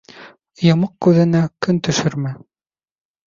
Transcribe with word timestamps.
Йомоҡ 0.67 0.95
күҙеңә 1.07 1.41
көн 1.67 1.81
төшөрмә. 1.89 2.31